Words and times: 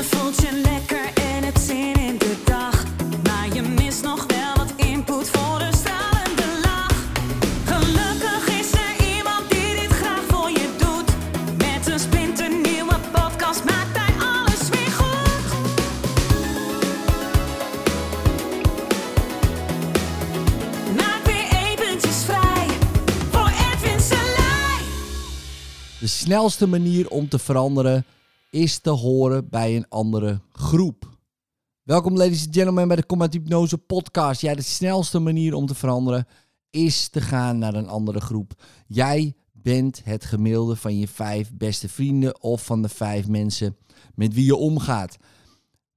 Je 0.00 0.06
voelt 0.06 0.40
je 0.40 0.60
lekker 0.62 1.04
en 1.14 1.44
het 1.44 1.58
zin 1.58 1.94
in 1.94 2.18
de 2.18 2.36
dag. 2.44 2.84
Maar 3.22 3.54
je 3.54 3.62
mist 3.62 4.02
nog 4.02 4.26
wel 4.26 4.56
wat 4.56 4.72
input 4.76 5.28
voor 5.28 5.58
de 5.58 5.68
stralende 5.76 6.60
lach. 6.62 7.04
Gelukkig 7.64 8.60
is 8.60 8.72
er 8.72 9.16
iemand 9.16 9.50
die 9.50 9.80
dit 9.80 9.90
graag 9.90 10.22
voor 10.28 10.50
je 10.50 10.68
doet. 10.78 11.10
Met 11.56 11.86
een 11.92 11.98
splinternieuwe 11.98 12.94
podcast 13.12 13.64
maakt 13.64 13.98
hij 13.98 14.14
alles 14.28 14.68
weer 14.68 14.92
goed. 15.00 15.44
Maak 20.96 21.24
weer 21.24 21.48
eventjes 21.70 22.24
vrij 22.24 22.66
voor 23.30 23.50
Edwin 23.72 24.00
Selij. 24.00 24.82
De 25.98 26.06
snelste 26.06 26.66
manier 26.66 27.08
om 27.08 27.28
te 27.28 27.38
veranderen 27.38 28.04
is 28.50 28.78
te 28.78 28.90
horen 28.90 29.48
bij 29.48 29.76
een 29.76 29.88
andere 29.88 30.40
groep. 30.52 31.18
Welkom 31.82 32.16
ladies 32.16 32.44
and 32.44 32.54
gentlemen 32.54 32.88
bij 32.88 32.96
de 32.96 33.06
Combat 33.06 33.32
Hypnose 33.32 33.78
podcast. 33.78 34.40
Ja, 34.40 34.54
de 34.54 34.62
snelste 34.62 35.18
manier 35.18 35.54
om 35.54 35.66
te 35.66 35.74
veranderen 35.74 36.26
is 36.70 37.08
te 37.08 37.20
gaan 37.20 37.58
naar 37.58 37.74
een 37.74 37.88
andere 37.88 38.20
groep. 38.20 38.62
Jij 38.86 39.34
bent 39.52 40.04
het 40.04 40.24
gemiddelde 40.24 40.76
van 40.76 40.98
je 40.98 41.08
vijf 41.08 41.52
beste 41.52 41.88
vrienden 41.88 42.42
of 42.42 42.64
van 42.64 42.82
de 42.82 42.88
vijf 42.88 43.28
mensen 43.28 43.76
met 44.14 44.34
wie 44.34 44.44
je 44.44 44.56
omgaat. 44.56 45.16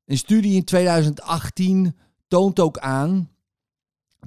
Een 0.06 0.18
studie 0.18 0.56
in 0.56 0.64
2018 0.64 1.96
toont 2.28 2.60
ook 2.60 2.78
aan 2.78 3.30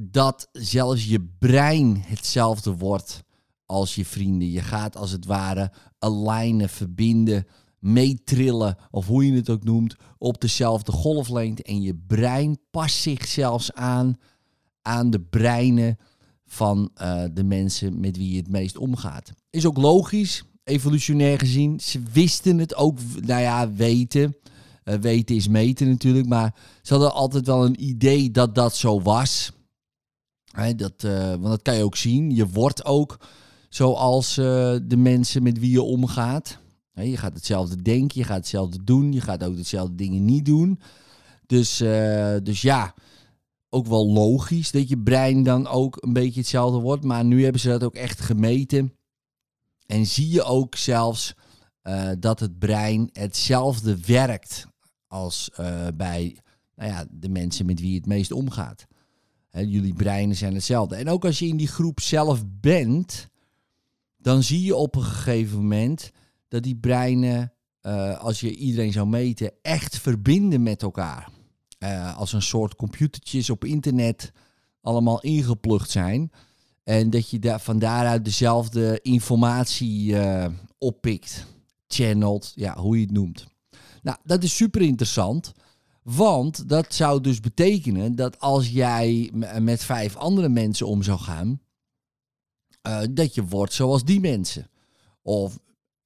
dat 0.01 0.49
zelfs 0.53 1.05
je 1.05 1.29
brein 1.39 2.03
hetzelfde 2.07 2.77
wordt 2.77 3.25
als 3.67 3.95
je 3.95 4.05
vrienden. 4.05 4.51
Je 4.51 4.63
gaat 4.63 4.97
als 4.97 5.11
het 5.11 5.25
ware 5.25 5.73
alignen, 5.99 6.69
verbinden, 6.69 7.47
meetrillen 7.79 8.77
of 8.91 9.07
hoe 9.07 9.27
je 9.27 9.33
het 9.33 9.51
ook 9.51 9.65
noemt, 9.65 9.97
op 10.19 10.41
dezelfde 10.41 10.93
golflengte. 10.93 11.63
En 11.63 11.83
je 11.83 11.95
brein 12.07 12.59
past 12.71 12.97
zich 12.97 13.27
zelfs 13.27 13.73
aan 13.73 14.17
aan 14.87 15.11
de 15.11 15.21
breinen 15.21 15.99
van 16.47 16.91
eh, 16.95 17.25
de 17.33 17.45
mensen 17.45 18.01
met 18.01 18.17
wie 18.17 18.31
je 18.31 18.37
het 18.37 18.51
meest 18.51 18.77
omgaat. 18.77 19.33
Is 19.51 19.67
ook 19.67 19.77
logisch, 19.77 20.45
evolutionair 20.65 21.39
gezien. 21.39 21.81
Ze 21.81 22.03
wisten 22.13 22.59
het 22.59 22.75
ook, 22.75 22.99
nou 23.21 23.43
ja, 23.43 23.73
weten. 23.73 24.37
Eh, 24.85 24.95
weten 24.95 25.37
is 25.37 25.49
meten 25.49 25.89
natuurlijk, 25.89 26.27
maar 26.27 26.55
ze 26.83 26.93
hadden 26.93 27.15
altijd 27.15 27.47
wel 27.47 27.65
een 27.65 27.85
idee 27.85 28.31
dat 28.31 28.55
dat 28.55 28.77
zo 28.77 29.01
was. 29.03 29.53
Dat, 30.77 31.05
eh, 31.05 31.29
want 31.29 31.45
dat 31.45 31.63
kan 31.63 31.77
je 31.77 31.85
ook 31.85 31.97
zien. 31.97 32.35
Je 32.35 32.49
wordt 32.49 32.85
ook 32.85 33.19
zoals 33.69 34.35
de 34.35 34.97
mensen 34.97 35.43
met 35.43 35.59
wie 35.59 35.71
je 35.71 35.83
omgaat. 35.83 36.59
Je 37.05 37.17
gaat 37.17 37.35
hetzelfde 37.35 37.83
denken, 37.83 38.19
je 38.19 38.25
gaat 38.25 38.37
hetzelfde 38.37 38.85
doen, 38.85 39.13
je 39.13 39.21
gaat 39.21 39.45
ook 39.45 39.57
dezelfde 39.57 39.95
dingen 39.95 40.25
niet 40.25 40.45
doen. 40.45 40.81
Dus, 41.47 41.81
eh, 41.81 42.37
dus 42.43 42.63
ja, 42.63 42.95
ook 43.69 43.87
wel 43.87 44.13
logisch 44.13 44.71
dat 44.71 44.89
je 44.89 44.99
brein 44.99 45.43
dan 45.43 45.67
ook 45.67 45.97
een 46.01 46.13
beetje 46.13 46.41
hetzelfde 46.41 46.79
wordt. 46.79 47.05
Maar 47.05 47.25
nu 47.25 47.43
hebben 47.43 47.61
ze 47.61 47.69
dat 47.69 47.85
ook 47.85 47.95
echt 47.95 48.21
gemeten. 48.21 48.93
En 49.87 50.07
zie 50.07 50.29
je 50.29 50.43
ook 50.43 50.75
zelfs 50.75 51.35
eh, 51.83 52.11
dat 52.19 52.41
het 52.41 52.59
brein 52.59 53.09
hetzelfde 53.13 54.01
werkt 54.01 54.67
als 55.07 55.51
eh, 55.51 55.87
bij 55.95 56.37
nou 56.75 56.91
ja, 56.91 57.07
de 57.11 57.29
mensen 57.29 57.67
met 57.67 57.81
wie 57.81 57.97
het 57.97 58.07
meest 58.07 58.33
omgaat. 58.33 58.87
Jullie 59.51 59.95
breinen 59.95 60.37
zijn 60.37 60.55
hetzelfde. 60.55 60.97
En 60.97 61.09
ook 61.09 61.25
als 61.25 61.39
je 61.39 61.47
in 61.47 61.57
die 61.57 61.69
groep 61.69 62.01
zelf 62.01 62.45
bent, 62.47 63.29
dan 64.17 64.43
zie 64.43 64.63
je 64.63 64.77
op 64.77 64.95
een 64.95 65.03
gegeven 65.03 65.59
moment 65.59 66.11
dat 66.49 66.63
die 66.63 66.77
breinen, 66.77 67.53
eh, 67.81 68.19
als 68.19 68.41
je 68.41 68.57
iedereen 68.57 68.93
zou 68.93 69.07
meten, 69.07 69.53
echt 69.63 69.99
verbinden 69.99 70.63
met 70.63 70.83
elkaar. 70.83 71.29
Eh, 71.79 72.17
als 72.17 72.33
een 72.33 72.43
soort 72.43 72.75
computertjes 72.75 73.51
op 73.51 73.65
internet 73.65 74.33
allemaal 74.81 75.21
ingeplucht 75.21 75.91
zijn. 75.91 76.31
En 76.85 77.11
dat 77.11 77.31
je 77.31 77.39
daar, 77.39 77.61
van 77.61 77.79
daaruit 77.79 78.25
dezelfde 78.25 78.99
informatie 79.03 80.19
eh, 80.19 80.53
oppikt, 80.79 81.47
channelt, 81.89 82.53
ja, 82.55 82.77
hoe 82.77 82.97
je 82.97 83.03
het 83.03 83.13
noemt. 83.13 83.47
Nou, 84.03 84.19
dat 84.25 84.43
is 84.43 84.57
super 84.57 84.81
interessant. 84.81 85.53
Want 86.03 86.69
dat 86.69 86.95
zou 86.95 87.21
dus 87.21 87.41
betekenen 87.41 88.15
dat 88.15 88.41
als 88.41 88.69
jij 88.69 89.31
met 89.61 89.85
vijf 89.85 90.17
andere 90.17 90.49
mensen 90.49 90.87
om 90.87 91.03
zou 91.03 91.19
gaan, 91.19 91.61
dat 93.11 93.35
je 93.35 93.45
wordt 93.45 93.73
zoals 93.73 94.05
die 94.05 94.21
mensen. 94.21 94.71
Of, 95.23 95.59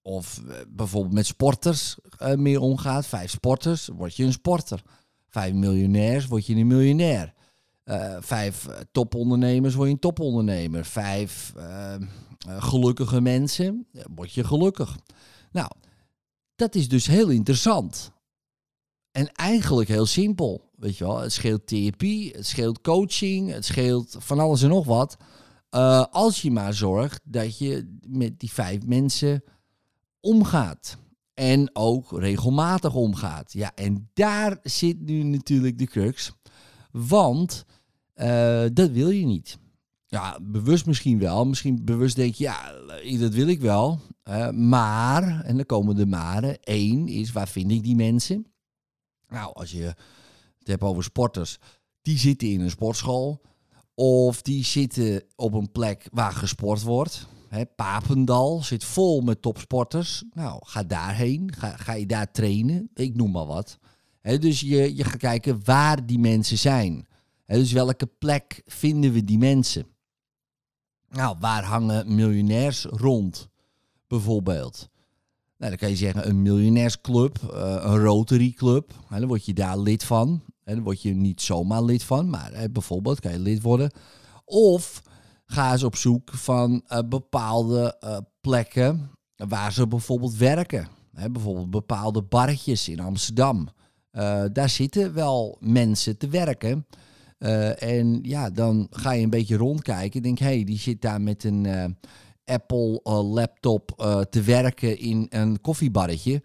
of 0.03 0.43
eh, 0.49 0.55
bijvoorbeeld 0.69 1.15
met 1.15 1.27
sporters 1.27 1.97
eh, 2.19 2.35
meer 2.35 2.61
omgaat. 2.61 3.07
Vijf 3.07 3.31
sporters, 3.31 3.87
word 3.87 4.17
je 4.17 4.25
een 4.25 4.33
sporter. 4.33 4.83
Vijf 5.29 5.55
miljonairs, 5.55 6.27
word 6.27 6.47
je 6.47 6.55
een 6.55 6.67
miljonair. 6.67 7.35
Eh, 7.85 8.17
vijf 8.21 8.67
topondernemers, 8.93 9.75
word 9.75 9.87
je 9.89 9.95
een 9.95 10.01
topondernemer. 10.01 10.85
Vijf 10.85 11.53
gelukkige 12.47 13.21
mensen, 13.21 13.87
word 14.15 14.33
je 14.33 14.45
gelukkig. 14.45 14.97
Nou, 15.53 15.71
dat 16.57 16.75
is 16.75 16.89
dus 16.89 17.07
heel 17.07 17.29
interessant. 17.29 18.13
En 19.11 19.33
eigenlijk 19.33 19.89
heel 19.89 20.07
simpel. 20.07 20.71
Weet 20.77 20.97
je 20.97 21.05
wel, 21.05 21.19
het 21.19 21.33
scheelt 21.33 21.67
therapie, 21.67 22.31
het 22.31 22.47
scheelt 22.47 22.81
coaching, 22.81 23.53
het 23.53 23.65
scheelt 23.65 24.17
van 24.19 24.39
alles 24.39 24.63
en 24.63 24.69
nog 24.69 24.87
wat. 24.87 25.17
Als 26.11 26.43
je 26.43 26.51
maar 26.51 26.75
zorgt 26.75 27.21
dat 27.25 27.59
je 27.59 27.99
met 28.07 28.41
die 28.41 28.53
vijf 28.53 28.87
mensen 28.87 29.43
omgaat. 30.21 30.97
En 31.35 31.71
ook 31.73 32.19
regelmatig 32.19 32.95
omgaat. 32.95 33.53
Ja, 33.53 33.73
en 33.75 34.11
daar 34.15 34.59
zit 34.63 35.01
nu 35.01 35.23
natuurlijk 35.23 35.79
de 35.79 35.87
crux. 35.87 36.33
Want 36.91 37.65
eh, 38.15 38.65
dat 38.73 38.91
wil 38.91 39.11
je 39.11 39.27
niet. 39.27 39.59
Ja, 40.07 40.39
bewust 40.43 40.87
misschien 40.87 41.19
wel. 41.19 41.45
Misschien 41.45 41.85
bewust 41.85 42.17
denk 42.17 42.35
je, 42.35 42.45
ja, 42.45 42.73
eh, 42.73 43.21
dat 43.21 43.35
wil 43.35 43.49
ik 43.49 43.61
wel. 43.61 44.01
Eh, 44.23 44.51
maar, 44.51 45.41
en 45.45 45.57
dan 45.57 45.67
komen 45.67 45.97
de 45.97 46.07
maren. 46.07 46.57
Eén 46.61 47.09
is, 47.09 47.33
waar 47.33 47.49
vind 47.49 47.71
ik 47.71 47.83
die 47.83 47.97
mensen? 47.97 48.47
Nou, 49.29 49.55
als 49.55 49.71
je 49.71 49.83
het 50.59 50.69
hebt 50.69 50.83
over 50.83 51.05
sporters, 51.05 51.59
die 52.03 52.19
zitten 52.19 52.49
in 52.49 52.61
een 52.61 52.71
sportschool. 52.71 53.43
Of 53.95 54.43
die 54.43 54.65
zitten 54.65 55.23
op 55.37 55.53
een 55.53 55.71
plek 55.73 56.09
waar 56.13 56.33
gesport 56.33 56.83
wordt. 56.83 57.27
Papendal 57.77 58.63
zit 58.63 58.85
vol 58.85 59.21
met 59.21 59.43
topsporters. 59.43 60.25
Nou, 60.33 60.61
ga 60.65 60.83
daarheen. 60.83 61.53
Ga, 61.57 61.77
ga 61.77 61.93
je 61.93 62.07
daar 62.07 62.33
trainen. 62.33 62.91
Ik 62.95 63.15
noem 63.15 63.31
maar 63.31 63.47
wat. 63.47 63.79
Dus 64.23 64.61
je, 64.61 64.97
je 64.97 65.05
gaat 65.05 65.17
kijken 65.17 65.61
waar 65.65 66.07
die 66.07 66.19
mensen 66.19 66.59
zijn. 66.59 67.07
Dus 67.47 67.73
welke 67.73 68.07
plek 68.07 68.63
vinden 68.67 69.13
we 69.13 69.25
die 69.25 69.39
mensen? 69.39 69.87
Nou, 71.09 71.37
waar 71.41 71.65
hangen 71.65 72.15
miljonairs 72.15 72.85
rond? 72.85 73.49
Bijvoorbeeld. 74.07 74.89
Nou, 75.57 75.71
dan 75.71 75.81
kan 75.81 75.89
je 75.89 75.97
zeggen 75.97 76.29
een 76.29 76.43
miljonairsclub, 76.43 77.39
eh, 77.53 77.77
een 77.81 77.99
Rotary 77.99 78.51
Club. 78.51 78.93
Dan 79.09 79.27
word 79.27 79.45
je 79.45 79.53
daar 79.53 79.79
lid 79.79 80.05
van. 80.05 80.43
Dan 80.65 80.83
word 80.83 81.03
je 81.03 81.15
niet 81.15 81.41
zomaar 81.41 81.83
lid 81.83 82.03
van, 82.03 82.31
maar 82.31 82.71
bijvoorbeeld 82.73 83.21
kan 83.21 83.33
je 83.33 83.39
lid 83.39 83.63
worden. 83.63 83.91
Of 84.45 85.03
ga 85.51 85.73
eens 85.73 85.83
op 85.83 85.97
zoek 85.97 86.31
van 86.33 86.83
eh, 86.87 86.99
bepaalde 87.09 87.97
eh, 88.01 88.17
plekken 88.41 89.11
waar 89.37 89.73
ze 89.73 89.87
bijvoorbeeld 89.87 90.37
werken. 90.37 90.89
Bijvoorbeeld 91.31 91.71
bepaalde 91.71 92.23
barretjes 92.23 92.89
in 92.89 93.01
Amsterdam. 93.01 93.69
Eh, 94.11 94.45
daar 94.53 94.69
zitten 94.69 95.15
wel 95.15 95.57
mensen 95.61 96.19
te 96.19 96.29
werken. 96.29 96.87
En 97.79 98.19
ja, 98.23 98.51
dan 98.51 98.87
ga 98.91 99.13
je 99.13 99.23
een 99.23 99.31
beetje 99.31 99.57
rondkijken. 99.57 100.23
Denk, 100.23 100.39
hé, 100.39 100.47
hey, 100.47 100.65
die 100.65 100.79
zit 100.79 101.03
daar 101.03 101.21
met 101.21 101.45
een 101.45 101.97
Apple 102.45 103.01
laptop 103.23 103.91
te 104.31 104.43
werken 104.43 104.99
in 104.99 105.27
een 105.31 105.61
koffiebarretje. 105.61 106.43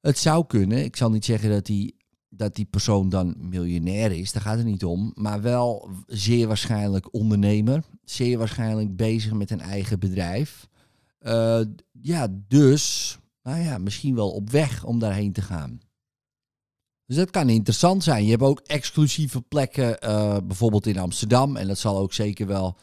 Het 0.00 0.18
zou 0.18 0.46
kunnen. 0.46 0.84
Ik 0.84 0.96
zal 0.96 1.10
niet 1.10 1.24
zeggen 1.24 1.50
dat 1.50 1.66
die, 1.66 1.96
dat 2.34 2.54
die 2.54 2.64
persoon 2.64 3.08
dan 3.08 3.34
miljonair 3.38 4.12
is. 4.12 4.32
Daar 4.32 4.42
gaat 4.42 4.56
het 4.56 4.66
niet 4.66 4.84
om. 4.84 5.12
Maar 5.14 5.42
wel 5.42 5.90
zeer 6.06 6.46
waarschijnlijk 6.46 7.14
ondernemer. 7.14 7.84
Zeer 8.04 8.38
waarschijnlijk 8.38 8.96
bezig 8.96 9.32
met 9.32 9.50
een 9.50 9.60
eigen 9.60 9.98
bedrijf. 9.98 10.68
Eh, 11.18 11.60
ja, 12.02 12.28
dus, 12.48 13.18
nou 13.42 13.60
ja, 13.60 13.78
misschien 13.78 14.14
wel 14.14 14.30
op 14.30 14.50
weg 14.50 14.84
om 14.84 14.98
daarheen 14.98 15.32
te 15.32 15.42
gaan. 15.42 15.80
Dus 17.06 17.16
dat 17.16 17.30
kan 17.30 17.48
interessant 17.48 18.02
zijn. 18.02 18.24
Je 18.24 18.30
hebt 18.30 18.42
ook 18.42 18.60
exclusieve 18.60 19.40
plekken, 19.40 20.00
eh, 20.00 20.36
bijvoorbeeld 20.44 20.86
in 20.86 20.98
Amsterdam. 20.98 21.56
En 21.56 21.66
dat 21.66 21.78
zal 21.78 21.98
ook 21.98 22.12
zeker 22.12 22.46
wel 22.46 22.76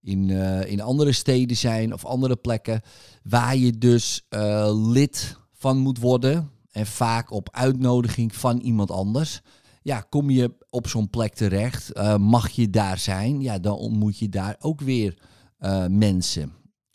in, 0.00 0.30
eh, 0.30 0.70
in 0.70 0.80
andere 0.80 1.12
steden 1.12 1.56
zijn 1.56 1.92
of 1.92 2.04
andere 2.04 2.36
plekken. 2.36 2.80
Waar 3.22 3.56
je 3.56 3.78
dus 3.78 4.26
lid 4.70 5.36
van 5.52 5.78
moet 5.78 5.98
worden. 5.98 6.50
En 6.72 6.86
vaak 6.86 7.30
op 7.30 7.48
uitnodiging 7.50 8.34
van 8.34 8.58
iemand 8.58 8.90
anders. 8.90 9.40
Ja, 9.82 10.00
kom 10.00 10.30
je 10.30 10.54
op 10.70 10.88
zo'n 10.88 11.10
plek 11.10 11.34
terecht, 11.34 11.92
eh, 11.92 12.16
mag 12.16 12.50
je 12.50 12.70
daar 12.70 12.98
zijn. 12.98 13.40
Ja, 13.40 13.58
dan 13.58 13.76
ontmoet 13.76 14.18
je 14.18 14.28
daar 14.28 14.56
ook 14.58 14.80
weer 14.80 15.18
eh, 15.58 15.86
mensen. 15.86 16.52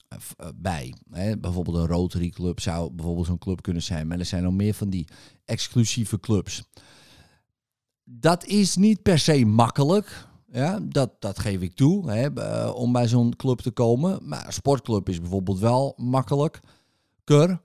eh, 0.08 0.48
bij. 0.56 0.94
Hè? 1.12 1.38
Bijvoorbeeld 1.38 1.78
een 1.78 1.88
Rotary 1.88 2.30
Club 2.30 2.60
zou 2.60 2.92
bijvoorbeeld 2.92 3.28
zo'n 3.28 3.38
club 3.38 3.62
kunnen 3.62 3.84
zijn. 3.84 4.08
Maar 4.08 4.20
er 4.20 4.26
zijn 4.26 4.44
nog 4.44 4.54
meer 4.54 4.74
van 4.74 4.90
die 4.90 5.08
exclusieve 5.46 6.20
clubs. 6.20 6.64
Dat 8.04 8.46
is 8.46 8.76
niet 8.76 9.02
per 9.02 9.20
se 9.20 9.46
makkelijk. 9.46 10.28
Ja, 10.52 10.80
dat, 10.84 11.12
dat 11.22 11.40
geef 11.40 11.62
ik 11.62 11.74
toe, 11.74 12.12
hè, 12.12 12.28
om 12.70 12.92
bij 12.92 13.08
zo'n 13.08 13.36
club 13.36 13.60
te 13.60 13.72
komen. 13.72 14.20
Maar 14.28 14.46
een 14.46 14.54
sportclub 14.54 15.10
is 15.10 15.20
bijvoorbeeld 15.22 15.60
wel 15.60 15.94
makkelijker. 15.98 17.62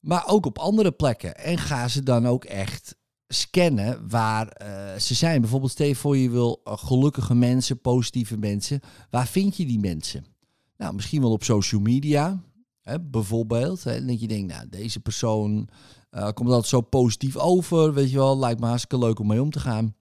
Maar 0.00 0.28
ook 0.28 0.46
op 0.46 0.58
andere 0.58 0.92
plekken. 0.92 1.36
En 1.36 1.58
ga 1.58 1.88
ze 1.88 2.02
dan 2.02 2.26
ook 2.26 2.44
echt 2.44 2.96
scannen 3.32 4.08
waar 4.08 4.48
eh, 4.48 4.98
ze 4.98 5.14
zijn. 5.14 5.40
Bijvoorbeeld, 5.40 5.72
stel 5.72 5.94
voor 5.94 6.16
je 6.16 6.30
wil 6.30 6.60
eh, 6.64 6.78
gelukkige 6.78 7.34
mensen, 7.34 7.80
positieve 7.80 8.36
mensen. 8.36 8.80
Waar 9.10 9.26
vind 9.26 9.56
je 9.56 9.66
die 9.66 9.78
mensen? 9.78 10.24
Nou, 10.76 10.94
misschien 10.94 11.20
wel 11.20 11.32
op 11.32 11.44
social 11.44 11.80
media, 11.80 12.42
hè, 12.82 13.00
bijvoorbeeld. 13.00 13.84
Hè, 13.84 14.04
dat 14.04 14.20
je 14.20 14.28
denkt, 14.28 14.52
nou, 14.52 14.68
deze 14.68 15.00
persoon 15.00 15.68
eh, 16.10 16.28
komt 16.32 16.48
altijd 16.48 16.66
zo 16.66 16.80
positief 16.80 17.36
over. 17.36 17.94
Weet 17.94 18.10
je 18.10 18.16
wel, 18.16 18.38
lijkt 18.38 18.60
me 18.60 18.66
hartstikke 18.66 18.98
leuk 18.98 19.18
om 19.18 19.26
mee 19.26 19.42
om 19.42 19.50
te 19.50 19.60
gaan. 19.60 19.94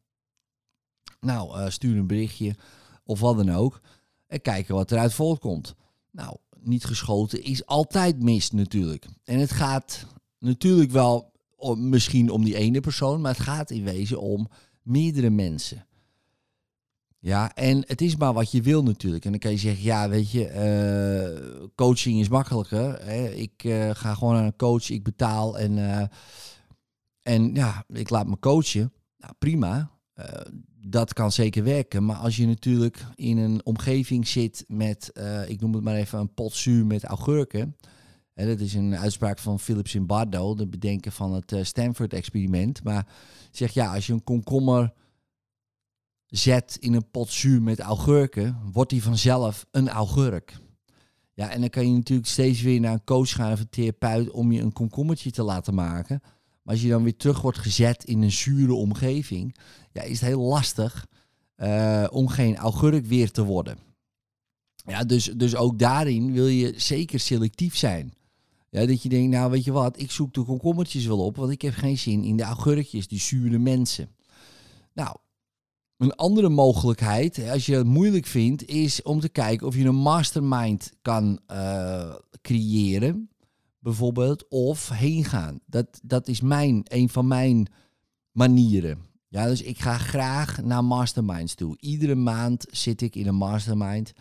Nou, 1.19 1.71
stuur 1.71 1.97
een 1.97 2.07
berichtje 2.07 2.55
of 3.03 3.19
wat 3.19 3.37
dan 3.37 3.51
ook. 3.51 3.81
En 4.27 4.41
kijken 4.41 4.75
wat 4.75 4.91
eruit 4.91 5.13
voortkomt. 5.13 5.75
Nou, 6.11 6.35
niet 6.61 6.85
geschoten 6.85 7.43
is 7.43 7.65
altijd 7.65 8.23
mis 8.23 8.51
natuurlijk. 8.51 9.05
En 9.23 9.39
het 9.39 9.51
gaat 9.51 10.05
natuurlijk 10.39 10.91
wel 10.91 11.31
om, 11.55 11.89
misschien 11.89 12.29
om 12.29 12.43
die 12.43 12.55
ene 12.55 12.79
persoon, 12.79 13.21
maar 13.21 13.33
het 13.33 13.43
gaat 13.43 13.71
in 13.71 13.83
wezen 13.83 14.21
om 14.21 14.47
meerdere 14.81 15.29
mensen. 15.29 15.87
Ja, 17.21 17.55
en 17.55 17.83
het 17.87 18.01
is 18.01 18.15
maar 18.15 18.33
wat 18.33 18.51
je 18.51 18.61
wil 18.61 18.83
natuurlijk. 18.83 19.25
En 19.25 19.31
dan 19.31 19.39
kan 19.39 19.51
je 19.51 19.57
zeggen, 19.57 19.83
ja, 19.83 20.09
weet 20.09 20.31
je, 20.31 20.45
eh, 20.47 21.67
coaching 21.75 22.19
is 22.19 22.29
makkelijker. 22.29 23.05
Hè? 23.05 23.29
Ik 23.29 23.63
eh, 23.63 23.89
ga 23.93 24.13
gewoon 24.13 24.33
naar 24.33 24.45
een 24.45 24.55
coach, 24.55 24.89
ik 24.89 25.03
betaal 25.03 25.59
en, 25.59 25.77
eh, 25.77 26.07
en 27.21 27.53
ja, 27.53 27.83
ik 27.87 28.09
laat 28.09 28.27
me 28.27 28.39
coachen. 28.39 28.93
Nou, 29.17 29.33
prima. 29.39 29.91
Dat 30.81 31.13
kan 31.13 31.31
zeker 31.31 31.63
werken. 31.63 32.05
Maar 32.05 32.15
als 32.15 32.35
je 32.35 32.47
natuurlijk 32.47 33.05
in 33.15 33.37
een 33.37 33.65
omgeving 33.65 34.27
zit 34.27 34.65
met, 34.67 35.11
eh, 35.11 35.49
ik 35.49 35.61
noem 35.61 35.73
het 35.73 35.83
maar 35.83 35.95
even 35.95 36.19
een 36.19 36.33
pot 36.33 36.53
zuur 36.53 36.85
met 36.85 37.03
augurken. 37.03 37.75
Hè, 38.33 38.47
dat 38.47 38.59
is 38.59 38.73
een 38.73 38.97
uitspraak 38.97 39.39
van 39.39 39.59
Philip 39.59 39.87
Zimbardo, 39.87 40.55
de 40.55 40.67
bedenker 40.67 41.11
van 41.11 41.33
het 41.33 41.51
eh, 41.51 41.63
Stanford-experiment. 41.63 42.83
Maar 42.83 43.07
zeg 43.51 43.71
ja, 43.71 43.93
als 43.93 44.07
je 44.07 44.13
een 44.13 44.23
komkommer 44.23 44.93
zet 46.25 46.77
in 46.79 46.93
een 46.93 47.11
pot 47.11 47.31
zuur 47.31 47.61
met 47.61 47.79
augurken, 47.79 48.59
wordt 48.71 48.89
die 48.89 49.03
vanzelf 49.03 49.65
een 49.71 49.89
augurk. 49.89 50.57
Ja, 51.33 51.49
en 51.49 51.59
dan 51.59 51.69
kan 51.69 51.87
je 51.87 51.93
natuurlijk 51.93 52.27
steeds 52.27 52.61
weer 52.61 52.79
naar 52.79 52.93
een 52.93 53.03
coach 53.03 53.29
gaan 53.29 53.51
of 53.51 53.59
een 53.59 53.69
therapeut 53.69 54.29
om 54.29 54.51
je 54.51 54.61
een 54.61 54.73
komkommertje 54.73 55.31
te 55.31 55.43
laten 55.43 55.73
maken. 55.73 56.21
Als 56.69 56.81
je 56.81 56.89
dan 56.89 57.03
weer 57.03 57.15
terug 57.15 57.41
wordt 57.41 57.57
gezet 57.57 58.03
in 58.03 58.21
een 58.21 58.31
zure 58.31 58.73
omgeving, 58.73 59.55
ja, 59.91 60.01
is 60.01 60.19
het 60.19 60.29
heel 60.29 60.41
lastig 60.41 61.07
eh, 61.55 62.07
om 62.11 62.27
geen 62.27 62.55
augurk 62.55 63.05
weer 63.05 63.31
te 63.31 63.43
worden. 63.43 63.77
Ja, 64.75 65.03
dus, 65.03 65.23
dus 65.23 65.55
ook 65.55 65.79
daarin 65.79 66.31
wil 66.31 66.47
je 66.47 66.73
zeker 66.77 67.19
selectief 67.19 67.77
zijn. 67.77 68.13
Ja, 68.69 68.85
dat 68.85 69.03
je 69.03 69.09
denkt, 69.09 69.31
nou 69.31 69.51
weet 69.51 69.63
je 69.63 69.71
wat, 69.71 69.99
ik 69.99 70.11
zoek 70.11 70.33
de 70.33 70.43
komkommertjes 70.43 71.05
wel 71.05 71.25
op, 71.25 71.35
want 71.35 71.51
ik 71.51 71.61
heb 71.61 71.73
geen 71.73 71.97
zin 71.97 72.23
in 72.23 72.37
de 72.37 72.43
augurkjes, 72.43 73.07
die 73.07 73.19
zure 73.19 73.57
mensen. 73.57 74.09
Nou, 74.93 75.15
een 75.97 76.15
andere 76.15 76.49
mogelijkheid, 76.49 77.49
als 77.49 77.65
je 77.65 77.75
het 77.75 77.87
moeilijk 77.87 78.25
vindt, 78.25 78.65
is 78.65 79.01
om 79.01 79.19
te 79.19 79.29
kijken 79.29 79.67
of 79.67 79.75
je 79.75 79.85
een 79.85 79.95
mastermind 79.95 80.91
kan 81.01 81.39
eh, 81.45 82.15
creëren, 82.41 83.29
bijvoorbeeld, 83.79 84.47
of 84.49 84.89
heen 84.89 85.25
gaan. 85.25 85.59
Dat, 85.65 85.99
dat 86.03 86.27
is 86.27 86.41
mijn, 86.41 86.81
een 86.83 87.09
van 87.09 87.27
mijn 87.27 87.67
manieren. 88.31 89.07
Ja, 89.31 89.45
dus 89.45 89.61
ik 89.61 89.79
ga 89.79 89.97
graag 89.97 90.61
naar 90.61 90.83
masterminds 90.83 91.55
toe. 91.55 91.77
Iedere 91.79 92.15
maand 92.15 92.65
zit 92.71 93.01
ik 93.01 93.15
in 93.15 93.27
een 93.27 93.35
mastermind. 93.35 94.11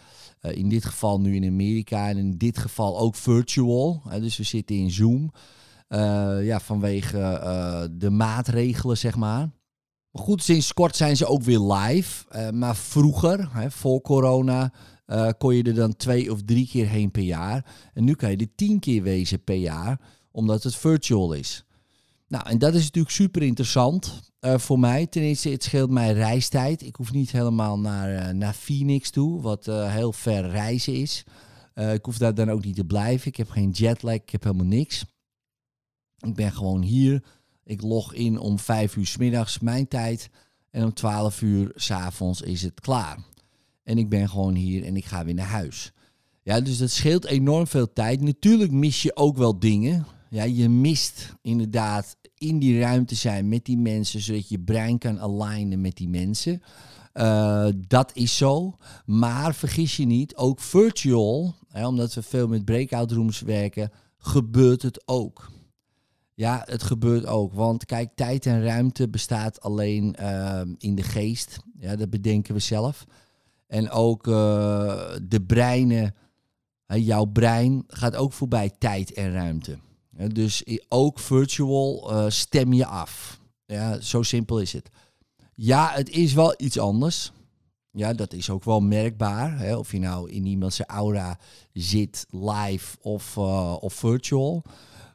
Eh, 0.40 0.56
in 0.56 0.68
dit 0.68 0.84
geval 0.84 1.20
nu 1.20 1.34
in 1.34 1.44
Amerika 1.44 2.08
en 2.08 2.16
in 2.16 2.36
dit 2.36 2.58
geval 2.58 2.98
ook 2.98 3.14
virtual. 3.14 4.02
Dus 4.20 4.36
we 4.36 4.42
zitten 4.42 4.76
in 4.76 4.90
Zoom. 4.90 5.32
Eh, 5.88 6.44
ja, 6.44 6.60
vanwege 6.60 7.18
eh, 7.18 7.84
de 7.90 8.10
maatregelen, 8.10 8.98
zeg 8.98 9.16
maar. 9.16 9.50
Maar 10.10 10.22
goed, 10.22 10.42
sinds 10.42 10.72
kort 10.72 10.96
zijn 10.96 11.16
ze 11.16 11.26
ook 11.26 11.42
weer 11.42 11.60
live. 11.60 12.50
Maar 12.52 12.76
vroeger, 12.76 13.48
hè, 13.52 13.70
voor 13.70 14.00
corona, 14.00 14.72
eh, 15.08 15.28
kon 15.38 15.54
je 15.54 15.62
er 15.62 15.74
dan 15.74 15.96
twee 15.96 16.32
of 16.32 16.42
drie 16.42 16.68
keer 16.68 16.86
heen 16.86 17.10
per 17.10 17.22
jaar. 17.22 17.64
En 17.94 18.04
nu 18.04 18.14
kan 18.14 18.30
je 18.30 18.36
er 18.36 18.54
tien 18.54 18.78
keer 18.78 19.02
wezen 19.02 19.44
per 19.44 19.56
jaar, 19.56 20.00
omdat 20.30 20.62
het 20.62 20.76
virtual 20.76 21.32
is. 21.32 21.64
Nou, 22.26 22.48
en 22.48 22.58
dat 22.58 22.74
is 22.74 22.84
natuurlijk 22.84 23.14
super 23.14 23.42
interessant 23.42 24.20
eh, 24.40 24.58
voor 24.58 24.78
mij. 24.78 25.06
Ten 25.06 25.22
eerste, 25.22 25.48
het 25.48 25.64
scheelt 25.64 25.90
mij 25.90 26.12
reistijd. 26.12 26.82
Ik 26.82 26.96
hoef 26.96 27.12
niet 27.12 27.30
helemaal 27.30 27.78
naar, 27.78 28.14
eh, 28.14 28.34
naar 28.34 28.54
Phoenix 28.54 29.10
toe, 29.10 29.40
wat 29.40 29.66
heel 29.66 30.12
ver 30.12 30.50
reizen 30.50 30.94
is. 30.94 31.24
Ik 31.74 32.04
hoef 32.04 32.18
daar 32.18 32.34
dan 32.34 32.50
ook 32.50 32.64
niet 32.64 32.76
te 32.76 32.84
blijven. 32.84 33.28
Ik 33.28 33.36
heb 33.36 33.50
geen 33.50 33.70
jetlag, 33.70 34.14
ik 34.14 34.30
heb 34.30 34.42
helemaal 34.42 34.66
niks. 34.66 35.04
Ik 36.18 36.34
ben 36.34 36.52
gewoon 36.52 36.82
hier. 36.82 37.24
Ik 37.64 37.82
log 37.82 38.14
in 38.14 38.38
om 38.38 38.58
vijf 38.58 38.96
uur 38.96 39.06
's 39.06 39.16
middags 39.16 39.58
mijn 39.58 39.88
tijd. 39.88 40.30
En 40.70 40.84
om 40.84 40.94
12 40.94 41.42
uur 41.42 41.72
's 41.74 41.90
avonds 41.90 42.40
is 42.40 42.62
het 42.62 42.80
klaar. 42.80 43.18
En 43.88 43.98
ik 43.98 44.08
ben 44.08 44.28
gewoon 44.28 44.54
hier 44.54 44.84
en 44.84 44.96
ik 44.96 45.04
ga 45.04 45.24
weer 45.24 45.34
naar 45.34 45.46
huis. 45.46 45.92
Ja, 46.42 46.60
dus 46.60 46.78
dat 46.78 46.90
scheelt 46.90 47.24
enorm 47.24 47.66
veel 47.66 47.92
tijd. 47.92 48.20
Natuurlijk 48.20 48.70
mis 48.70 49.02
je 49.02 49.16
ook 49.16 49.36
wel 49.36 49.58
dingen. 49.58 50.06
Ja, 50.30 50.42
je 50.42 50.68
mist 50.68 51.34
inderdaad 51.42 52.16
in 52.34 52.58
die 52.58 52.80
ruimte 52.80 53.14
zijn 53.14 53.48
met 53.48 53.64
die 53.64 53.78
mensen, 53.78 54.20
zodat 54.20 54.48
je 54.48 54.58
brein 54.58 54.98
kan 54.98 55.20
alignen 55.20 55.80
met 55.80 55.96
die 55.96 56.08
mensen. 56.08 56.62
Uh, 57.14 57.68
dat 57.86 58.10
is 58.14 58.36
zo. 58.36 58.76
Maar 59.04 59.54
vergis 59.54 59.96
je 59.96 60.04
niet, 60.04 60.36
ook 60.36 60.60
virtual, 60.60 61.54
hè, 61.68 61.86
omdat 61.86 62.14
we 62.14 62.22
veel 62.22 62.48
met 62.48 62.64
breakout 62.64 63.12
rooms 63.12 63.40
werken, 63.40 63.90
gebeurt 64.18 64.82
het 64.82 65.02
ook. 65.08 65.50
Ja, 66.34 66.62
het 66.64 66.82
gebeurt 66.82 67.26
ook. 67.26 67.52
Want 67.52 67.84
kijk, 67.84 68.10
tijd 68.14 68.46
en 68.46 68.62
ruimte 68.62 69.08
bestaat 69.08 69.60
alleen 69.60 70.16
uh, 70.20 70.60
in 70.78 70.94
de 70.94 71.02
geest. 71.02 71.58
Ja, 71.78 71.96
dat 71.96 72.10
bedenken 72.10 72.54
we 72.54 72.60
zelf. 72.60 73.06
En 73.68 73.90
ook 73.90 74.26
uh, 74.26 74.34
de 75.22 75.40
breinen, 75.46 76.14
jouw 76.86 77.24
brein 77.24 77.84
gaat 77.86 78.16
ook 78.16 78.32
voorbij 78.32 78.70
tijd 78.78 79.12
en 79.12 79.32
ruimte. 79.32 79.78
Dus 80.32 80.64
ook 80.88 81.18
virtual 81.18 82.10
uh, 82.12 82.30
stem 82.30 82.72
je 82.72 82.86
af. 82.86 83.40
Ja, 83.66 84.00
zo 84.00 84.22
simpel 84.22 84.60
is 84.60 84.72
het. 84.72 84.90
Ja, 85.54 85.90
het 85.92 86.10
is 86.10 86.32
wel 86.32 86.54
iets 86.56 86.78
anders. 86.78 87.32
Ja, 87.90 88.12
dat 88.12 88.32
is 88.32 88.50
ook 88.50 88.64
wel 88.64 88.80
merkbaar. 88.80 89.58
Hè? 89.58 89.76
Of 89.76 89.92
je 89.92 89.98
nou 89.98 90.30
in 90.30 90.46
iemand 90.46 90.74
zijn 90.74 90.88
aura 90.88 91.38
zit, 91.72 92.26
live 92.30 92.96
of, 93.00 93.36
uh, 93.36 93.76
of 93.80 93.94
virtual. 93.94 94.62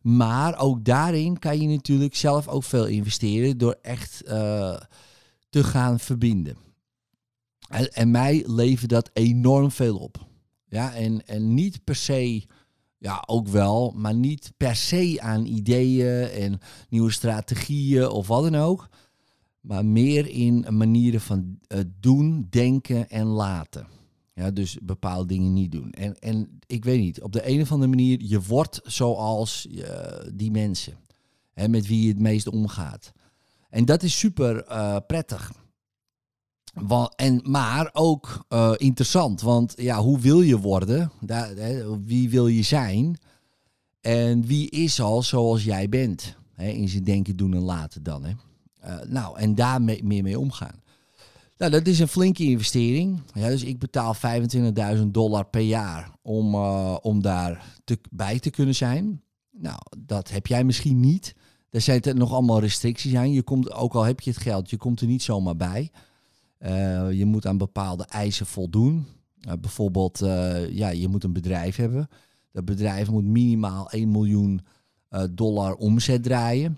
Maar 0.02 0.60
ook 0.60 0.86
daarin 0.86 1.40
kan 1.40 1.62
je 1.62 1.68
natuurlijk 1.68 2.16
zelf 2.16 2.48
ook 2.48 2.64
veel 2.64 2.86
investeren 2.86 3.58
door 3.58 3.78
echt 3.82 4.22
te 5.50 5.64
gaan 5.64 6.00
verbinden. 6.00 6.58
En, 7.74 8.12
mij 8.12 8.44
levert 8.48 8.90
dat 8.90 9.10
enorm 9.14 9.72
veel 9.72 9.98
op. 9.98 10.28
Ja, 10.68 10.96
en, 10.96 11.26
en 11.26 11.54
niet 11.54 11.84
per 11.84 11.96
se, 11.96 12.44
ja, 12.98 13.24
ook 13.26 13.48
wel, 13.48 13.94
maar 13.96 14.16
niet 14.16 14.54
per 14.58 14.76
se 14.76 15.18
aan 15.20 15.46
ideeën 15.46 16.30
en 16.30 16.60
nieuwe 16.90 17.12
strategieën 17.12 18.10
of 18.10 18.28
wat 18.28 18.44
dan 18.44 18.62
ook. 18.62 18.90
Maar 19.62 19.86
meer 19.86 20.28
in 20.28 20.66
manieren 20.70 21.22
van 21.22 21.60
uh, 21.68 21.80
doen, 22.00 22.48
denken 22.50 23.10
en 23.10 23.26
laten. 23.26 23.88
Ja, 24.34 24.52
dus 24.52 24.78
bepaalde 24.82 25.28
dingen 25.28 25.54
niet 25.54 25.72
doen. 25.72 25.92
En, 25.92 26.20
en 26.20 26.60
ik 26.66 26.84
weet 26.84 27.00
niet, 27.00 27.22
op 27.22 27.32
de 27.32 27.50
een 27.50 27.62
of 27.62 27.72
andere 27.72 27.90
manier, 27.90 28.20
je 28.22 28.42
wordt 28.42 28.82
zoals 28.84 29.68
uh, 29.70 29.86
die 30.34 30.52
mensen. 30.52 30.98
Hè, 31.54 31.68
met 31.68 31.88
wie 31.88 32.02
je 32.02 32.08
het 32.08 32.20
meest 32.20 32.48
omgaat. 32.48 33.12
En 33.70 33.86
dat 33.86 34.04
is 34.04 34.20
super 34.20 34.66
uh, 34.70 34.98
prettig. 35.08 35.63
En, 37.16 37.42
maar 37.44 37.90
ook 37.94 38.46
uh, 38.50 38.72
interessant, 38.76 39.42
want 39.42 39.74
ja, 39.78 40.02
hoe 40.02 40.20
wil 40.20 40.42
je 40.42 40.60
worden? 40.60 41.12
Daar, 41.20 41.50
hè, 41.56 42.04
wie 42.04 42.30
wil 42.30 42.48
je 42.48 42.62
zijn? 42.62 43.18
En 44.02 44.46
wie 44.46 44.70
is 44.70 45.02
al 45.02 45.24
zoals 45.24 45.64
jij 45.64 45.90
bent? 45.90 46.36
Hè, 46.54 46.68
in 46.68 46.90
zijn 46.90 47.04
denken, 47.04 47.36
doen 47.36 47.54
en 47.54 47.62
laten 47.62 48.04
dan. 48.04 48.24
Hè? 48.24 48.32
Uh, 48.86 49.06
nou, 49.08 49.38
en 49.38 49.56
daar 49.56 49.82
mee, 49.82 50.04
meer 50.04 50.24
mee 50.24 50.40
omgaan. 50.40 50.82
Nou, 51.58 51.72
dat 51.72 51.88
is 51.88 52.00
een 52.00 52.08
flinke 52.08 52.44
investering. 52.44 53.22
Ja, 53.34 53.48
dus 53.48 53.64
ik 53.64 53.80
betaal 53.80 54.16
25.000 54.96 55.02
dollar 55.08 55.46
per 55.46 55.62
jaar 55.62 56.12
om, 56.22 56.54
uh, 56.54 56.98
om 57.02 57.22
daar 57.22 57.66
te, 57.84 58.00
bij 58.12 58.40
te 58.40 58.50
kunnen 58.50 58.76
zijn. 58.76 59.22
Nou, 59.52 59.80
dat 59.98 60.30
heb 60.30 60.48
jij 60.48 60.64
misschien 60.64 61.00
niet. 61.00 61.36
Er 61.70 61.82
zijn 61.82 62.02
er 62.02 62.16
nog 62.16 62.32
allemaal 62.32 62.60
restricties 62.60 63.16
aan. 63.16 63.32
Je 63.32 63.44
komt, 63.44 63.72
ook 63.72 63.94
al 63.94 64.04
heb 64.04 64.20
je 64.20 64.30
het 64.30 64.40
geld, 64.40 64.70
je 64.70 64.78
komt 64.78 65.02
er 65.02 65.08
niet 65.08 65.24
zomaar 65.24 65.56
bij. 65.56 65.92
Uh, 66.66 67.12
je 67.12 67.26
moet 67.26 67.46
aan 67.46 67.58
bepaalde 67.58 68.06
eisen 68.06 68.46
voldoen. 68.46 69.06
Uh, 69.48 69.54
bijvoorbeeld, 69.62 70.22
uh, 70.22 70.70
ja, 70.70 70.90
je 70.90 71.08
moet 71.08 71.24
een 71.24 71.34
bedrijf 71.34 71.76
hebben. 71.76 72.10
Dat 72.52 72.66
bedrijf 72.66 73.10
moet 73.10 73.26
minimaal 73.26 73.90
1 73.90 74.12
miljoen 74.12 74.62
dollar 75.32 75.76
omzet 75.76 76.24
draaien. 76.24 76.78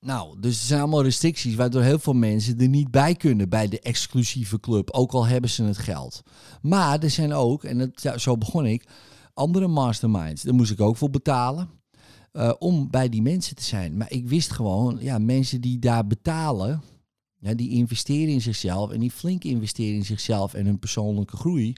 Nou, 0.00 0.40
dus 0.40 0.60
er 0.60 0.66
zijn 0.66 0.80
allemaal 0.80 1.02
restricties 1.02 1.54
waardoor 1.54 1.82
heel 1.82 1.98
veel 1.98 2.12
mensen 2.12 2.58
er 2.58 2.68
niet 2.68 2.90
bij 2.90 3.14
kunnen 3.14 3.48
bij 3.48 3.68
de 3.68 3.80
exclusieve 3.80 4.60
club, 4.60 4.90
ook 4.90 5.12
al 5.12 5.26
hebben 5.26 5.50
ze 5.50 5.62
het 5.62 5.78
geld. 5.78 6.22
Maar 6.62 7.02
er 7.02 7.10
zijn 7.10 7.32
ook, 7.32 7.64
en 7.64 7.78
dat, 7.78 8.02
ja, 8.02 8.18
zo 8.18 8.38
begon 8.38 8.66
ik, 8.66 8.88
andere 9.34 9.66
masterminds. 9.66 10.42
Daar 10.42 10.54
moest 10.54 10.70
ik 10.70 10.80
ook 10.80 10.96
voor 10.96 11.10
betalen. 11.10 11.68
Om 12.58 12.90
bij 12.90 13.08
die 13.08 13.22
mensen 13.22 13.56
te 13.56 13.62
zijn. 13.64 13.96
Maar 13.96 14.12
ik 14.12 14.28
wist 14.28 14.52
gewoon, 14.52 14.96
ja, 15.00 15.18
mensen 15.18 15.60
die 15.60 15.78
daar 15.78 16.06
betalen, 16.06 16.82
die 17.54 17.70
investeren 17.70 18.32
in 18.32 18.40
zichzelf 18.40 18.90
en 18.90 19.00
die 19.00 19.10
flink 19.10 19.44
investeren 19.44 19.94
in 19.94 20.04
zichzelf 20.04 20.54
en 20.54 20.66
hun 20.66 20.78
persoonlijke 20.78 21.36
groei. 21.36 21.72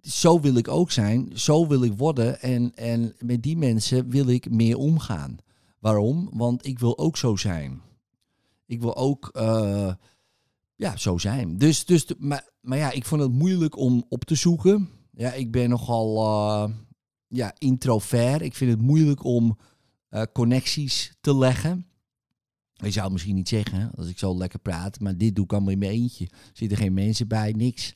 Zo 0.00 0.40
wil 0.40 0.54
ik 0.54 0.68
ook 0.68 0.90
zijn, 0.90 1.30
zo 1.34 1.66
wil 1.66 1.82
ik 1.82 1.92
worden 1.96 2.40
en, 2.40 2.74
en 2.74 3.14
met 3.18 3.42
die 3.42 3.56
mensen 3.56 4.10
wil 4.10 4.28
ik 4.28 4.50
meer 4.50 4.76
omgaan. 4.76 5.36
Waarom? 5.78 6.28
Want 6.32 6.66
ik 6.66 6.78
wil 6.78 6.98
ook 6.98 7.16
zo 7.16 7.36
zijn. 7.36 7.80
Ik 8.66 8.80
wil 8.80 8.96
ook 8.96 9.30
uh, 9.36 9.92
ja, 10.76 10.96
zo 10.96 11.18
zijn. 11.18 11.58
Dus, 11.58 11.84
dus 11.84 12.06
maar, 12.18 12.48
maar 12.60 12.78
ja, 12.78 12.90
ik 12.90 13.04
vond 13.04 13.22
het 13.22 13.32
moeilijk 13.32 13.76
om 13.76 14.04
op 14.08 14.24
te 14.24 14.34
zoeken. 14.34 14.88
Ja, 15.12 15.32
ik 15.32 15.50
ben 15.50 15.68
nogal 15.68 16.16
uh, 16.16 16.74
ja, 17.28 17.54
introvert. 17.58 18.42
Ik 18.42 18.54
vind 18.54 18.70
het 18.70 18.80
moeilijk 18.80 19.24
om 19.24 19.58
uh, 20.10 20.22
connecties 20.32 21.16
te 21.20 21.36
leggen. 21.36 21.86
Je 22.76 22.90
zou 22.90 23.12
misschien 23.12 23.34
niet 23.34 23.48
zeggen, 23.48 23.90
als 23.96 24.08
ik 24.08 24.18
zo 24.18 24.36
lekker 24.36 24.58
praat, 24.58 25.00
maar 25.00 25.16
dit 25.16 25.34
doe 25.34 25.44
ik 25.44 25.52
allemaal 25.52 25.72
in 25.72 25.78
mijn 25.78 25.90
eentje. 25.90 26.24
Er 26.24 26.50
zitten 26.52 26.78
geen 26.78 26.94
mensen 26.94 27.28
bij, 27.28 27.52
niks. 27.52 27.94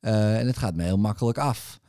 Uh, 0.00 0.38
en 0.38 0.46
het 0.46 0.56
gaat 0.56 0.74
me 0.74 0.82
heel 0.82 0.98
makkelijk 0.98 1.38
af. 1.38 1.80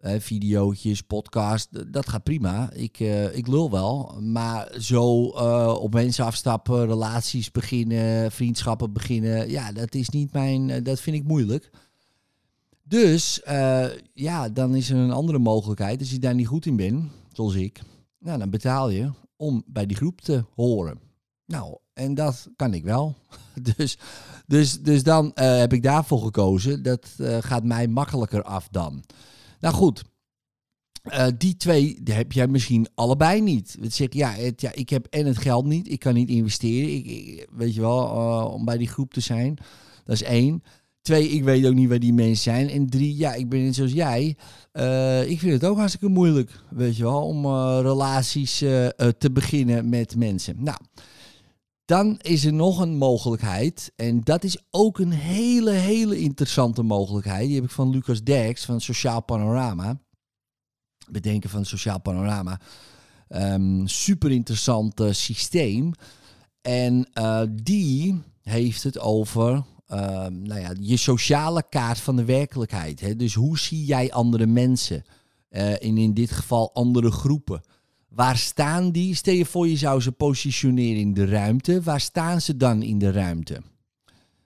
Uh, 0.00 0.12
videootjes, 0.18 1.02
podcast, 1.02 1.92
dat 1.92 2.08
gaat 2.08 2.22
prima. 2.22 2.72
Ik, 2.72 3.00
uh, 3.00 3.36
ik 3.36 3.46
lul 3.46 3.70
wel. 3.70 4.20
Maar 4.20 4.74
zo 4.80 5.24
op 5.72 5.92
mensen 5.92 6.24
afstappen, 6.24 6.86
relaties 6.86 7.50
beginnen, 7.50 8.32
vriendschappen 8.32 8.92
beginnen. 8.92 9.50
Ja, 9.50 9.72
dat 9.72 9.94
is 9.94 10.08
niet 10.08 10.32
mijn. 10.32 10.82
dat 10.82 11.00
vind 11.00 11.16
ik 11.16 11.24
moeilijk. 11.24 11.70
Dus 12.82 13.40
ja, 14.14 14.48
dan 14.48 14.74
is 14.74 14.90
er 14.90 14.96
een 14.96 15.10
andere 15.10 15.38
mogelijkheid. 15.38 16.00
Als 16.00 16.10
je 16.10 16.18
daar 16.18 16.34
niet 16.34 16.46
goed 16.46 16.66
in 16.66 16.76
bent, 16.76 17.04
zoals 17.32 17.54
ik, 17.54 17.80
nou, 18.18 18.38
dan 18.38 18.50
betaal 18.50 18.90
je 18.90 19.10
om 19.36 19.62
bij 19.66 19.86
die 19.86 19.96
groep 19.96 20.20
te 20.20 20.44
horen. 20.54 21.07
Nou, 21.48 21.76
en 21.92 22.14
dat 22.14 22.48
kan 22.56 22.74
ik 22.74 22.84
wel. 22.84 23.16
dus, 23.76 23.98
dus, 24.46 24.82
dus 24.82 25.02
dan 25.02 25.30
heb 25.34 25.72
ik 25.72 25.82
daarvoor 25.82 26.22
gekozen. 26.22 26.82
Dat 26.82 27.08
gaat 27.40 27.64
mij 27.64 27.88
makkelijker 27.88 28.42
af 28.42 28.68
dan. 28.70 29.04
Nou 29.60 29.74
goed, 29.74 30.04
uh, 31.12 31.26
die 31.38 31.56
twee 31.56 32.00
heb 32.04 32.32
jij 32.32 32.46
misschien 32.46 32.88
allebei 32.94 33.40
niet. 33.40 33.76
Het 33.80 33.94
zeg, 33.94 34.12
ja, 34.12 34.34
ja, 34.56 34.72
ik 34.72 34.88
heb 34.88 35.06
en 35.10 35.26
het 35.26 35.38
geld 35.38 35.64
niet, 35.64 35.90
ik 35.90 35.98
kan 35.98 36.14
niet 36.14 36.28
investeren. 36.28 36.94
Ik, 36.94 37.48
weet 37.52 37.74
je 37.74 37.80
wel, 37.80 38.06
om 38.52 38.64
bij 38.64 38.78
die 38.78 38.88
groep 38.88 39.12
te 39.12 39.20
zijn. 39.20 39.58
Dat 40.04 40.14
is 40.14 40.22
één. 40.22 40.62
Twee, 41.00 41.28
ik 41.28 41.44
weet 41.44 41.66
ook 41.66 41.74
niet 41.74 41.88
waar 41.88 41.98
die 41.98 42.12
mensen 42.12 42.54
zijn. 42.54 42.68
En 42.68 42.86
drie, 42.86 43.16
ja, 43.16 43.34
ik 43.34 43.48
ben 43.48 43.64
net 43.64 43.74
zoals 43.74 43.92
jij. 43.92 44.36
Ik 45.26 45.38
vind 45.38 45.52
het 45.52 45.64
ook 45.64 45.76
hartstikke 45.76 46.08
moeilijk, 46.08 46.60
weet 46.70 46.96
je 46.96 47.02
wel, 47.02 47.22
om 47.22 47.46
relaties 47.80 48.58
te 49.18 49.30
beginnen 49.32 49.88
met 49.88 50.16
mensen. 50.16 50.56
Nou, 50.58 50.78
dan 51.88 52.18
is 52.18 52.44
er 52.44 52.52
nog 52.52 52.80
een 52.80 52.96
mogelijkheid. 52.96 53.92
En 53.96 54.20
dat 54.20 54.44
is 54.44 54.58
ook 54.70 54.98
een 54.98 55.12
hele, 55.12 55.70
hele 55.70 56.18
interessante 56.18 56.82
mogelijkheid. 56.82 57.46
Die 57.46 57.54
heb 57.54 57.64
ik 57.64 57.70
van 57.70 57.90
Lucas 57.90 58.22
Derks 58.22 58.64
van 58.64 58.80
Sociaal 58.80 59.22
Panorama. 59.22 60.00
Bedenken 61.10 61.50
van 61.50 61.64
Sociaal 61.64 62.00
Panorama. 62.00 62.60
Um, 63.28 63.86
super 63.86 64.30
interessant 64.30 65.02
systeem. 65.10 65.92
En 66.60 67.08
uh, 67.14 67.42
die 67.62 68.22
heeft 68.42 68.82
het 68.82 68.98
over 68.98 69.52
uh, 69.52 70.26
nou 70.26 70.60
ja, 70.60 70.72
je 70.80 70.96
sociale 70.96 71.62
kaart 71.68 71.98
van 71.98 72.16
de 72.16 72.24
werkelijkheid. 72.24 73.00
Hè? 73.00 73.16
Dus 73.16 73.34
hoe 73.34 73.58
zie 73.58 73.84
jij 73.84 74.12
andere 74.12 74.46
mensen? 74.46 75.04
en 75.48 75.98
in 75.98 76.14
dit 76.14 76.30
geval 76.30 76.74
andere 76.74 77.10
groepen. 77.10 77.62
Waar 78.08 78.36
staan 78.36 78.90
die? 78.90 79.14
Stel 79.14 79.34
je 79.34 79.46
voor 79.46 79.68
je 79.68 79.76
zou 79.76 80.00
ze 80.00 80.12
positioneren 80.12 81.00
in 81.00 81.14
de 81.14 81.26
ruimte. 81.26 81.82
Waar 81.82 82.00
staan 82.00 82.40
ze 82.40 82.56
dan 82.56 82.82
in 82.82 82.98
de 82.98 83.10
ruimte? 83.10 83.62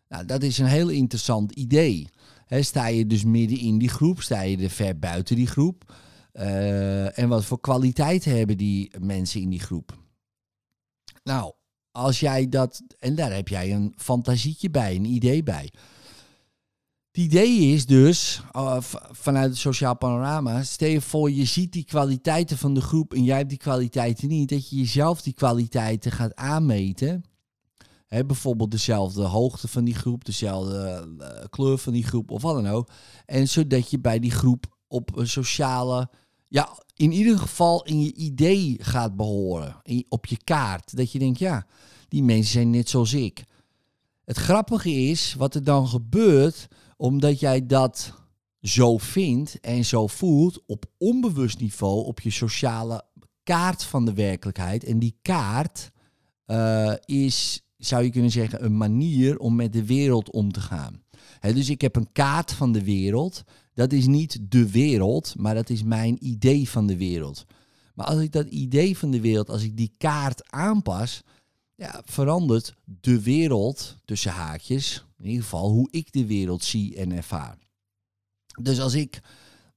Nou, 0.08 0.24
dat 0.24 0.42
is 0.42 0.58
een 0.58 0.66
heel 0.66 0.88
interessant 0.88 1.52
idee. 1.52 2.08
Sta 2.48 2.86
je 2.86 3.06
dus 3.06 3.24
midden 3.24 3.58
in 3.58 3.78
die 3.78 3.88
groep? 3.88 4.22
Sta 4.22 4.40
je 4.40 4.56
er 4.56 4.70
ver 4.70 4.98
buiten 4.98 5.36
die 5.36 5.46
groep? 5.46 5.94
Uh, 6.34 7.18
en 7.18 7.28
wat 7.28 7.44
voor 7.44 7.60
kwaliteiten 7.60 8.36
hebben 8.36 8.56
die 8.56 8.90
mensen 9.00 9.40
in 9.40 9.48
die 9.48 9.60
groep? 9.60 9.98
Nou, 11.24 11.52
als 11.90 12.20
jij 12.20 12.48
dat... 12.48 12.82
En 12.98 13.14
daar 13.14 13.32
heb 13.32 13.48
jij 13.48 13.72
een 13.72 13.92
fantasietje 13.96 14.70
bij, 14.70 14.96
een 14.96 15.04
idee 15.04 15.42
bij. 15.42 15.72
Het 17.12 17.24
idee 17.24 17.58
is 17.58 17.86
dus, 17.86 18.42
uh, 18.56 18.76
vanuit 19.10 19.50
het 19.50 19.58
sociaal 19.58 19.96
panorama, 19.96 20.62
stel 20.62 20.88
je 20.88 21.00
voor 21.00 21.30
je 21.30 21.44
ziet 21.44 21.72
die 21.72 21.84
kwaliteiten 21.84 22.58
van 22.58 22.74
de 22.74 22.80
groep 22.80 23.14
en 23.14 23.24
jij 23.24 23.36
hebt 23.36 23.48
die 23.48 23.58
kwaliteiten 23.58 24.28
niet, 24.28 24.48
dat 24.48 24.68
je 24.68 24.76
jezelf 24.76 25.22
die 25.22 25.32
kwaliteiten 25.32 26.12
gaat 26.12 26.34
aanmeten. 26.34 27.24
Bijvoorbeeld 28.08 28.70
dezelfde 28.70 29.22
hoogte 29.22 29.68
van 29.68 29.84
die 29.84 29.94
groep, 29.94 30.24
dezelfde 30.24 31.08
uh, 31.20 31.26
kleur 31.50 31.78
van 31.78 31.92
die 31.92 32.04
groep 32.04 32.30
of 32.30 32.42
wat 32.42 32.54
dan 32.54 32.68
ook. 32.68 32.90
En 33.26 33.48
zodat 33.48 33.90
je 33.90 34.00
bij 34.00 34.18
die 34.18 34.30
groep 34.30 34.76
op 34.88 35.16
een 35.16 35.28
sociale, 35.28 36.10
ja, 36.48 36.82
in 36.96 37.12
ieder 37.12 37.38
geval 37.38 37.84
in 37.84 38.02
je 38.02 38.14
idee 38.14 38.76
gaat 38.80 39.16
behoren, 39.16 39.76
op 40.08 40.26
je 40.26 40.38
kaart. 40.44 40.96
Dat 40.96 41.12
je 41.12 41.18
denkt, 41.18 41.38
ja, 41.38 41.66
die 42.08 42.22
mensen 42.22 42.52
zijn 42.52 42.70
net 42.70 42.88
zoals 42.88 43.12
ik. 43.12 43.44
Het 44.24 44.36
grappige 44.36 44.90
is, 44.90 45.34
wat 45.38 45.54
er 45.54 45.64
dan 45.64 45.88
gebeurt 45.88 46.68
omdat 47.02 47.40
jij 47.40 47.66
dat 47.66 48.12
zo 48.60 48.98
vindt 48.98 49.60
en 49.60 49.84
zo 49.84 50.06
voelt 50.06 50.62
op 50.66 50.84
onbewust 50.98 51.60
niveau 51.60 52.04
op 52.04 52.20
je 52.20 52.30
sociale 52.30 53.04
kaart 53.42 53.84
van 53.84 54.04
de 54.04 54.12
werkelijkheid. 54.12 54.84
En 54.84 54.98
die 54.98 55.18
kaart 55.22 55.90
uh, 56.46 56.92
is, 57.04 57.62
zou 57.76 58.04
je 58.04 58.10
kunnen 58.10 58.30
zeggen, 58.30 58.64
een 58.64 58.76
manier 58.76 59.38
om 59.38 59.54
met 59.54 59.72
de 59.72 59.86
wereld 59.86 60.30
om 60.30 60.52
te 60.52 60.60
gaan. 60.60 61.02
Dus 61.40 61.70
ik 61.70 61.80
heb 61.80 61.96
een 61.96 62.12
kaart 62.12 62.52
van 62.52 62.72
de 62.72 62.84
wereld. 62.84 63.42
Dat 63.74 63.92
is 63.92 64.06
niet 64.06 64.38
de 64.48 64.70
wereld, 64.70 65.34
maar 65.36 65.54
dat 65.54 65.70
is 65.70 65.82
mijn 65.82 66.26
idee 66.26 66.68
van 66.68 66.86
de 66.86 66.96
wereld. 66.96 67.44
Maar 67.94 68.06
als 68.06 68.20
ik 68.20 68.32
dat 68.32 68.46
idee 68.46 68.98
van 68.98 69.10
de 69.10 69.20
wereld, 69.20 69.50
als 69.50 69.62
ik 69.62 69.76
die 69.76 69.92
kaart 69.98 70.50
aanpas, 70.50 71.22
ja, 71.82 72.02
verandert 72.04 72.74
de 72.84 73.22
wereld 73.22 73.96
tussen 74.04 74.30
haakjes 74.30 75.04
in 75.18 75.28
ieder 75.28 75.42
geval 75.42 75.70
hoe 75.70 75.88
ik 75.90 76.12
de 76.12 76.26
wereld 76.26 76.64
zie 76.64 76.96
en 76.96 77.12
ervaar. 77.12 77.58
Dus 78.62 78.80
als 78.80 78.94
ik 78.94 79.20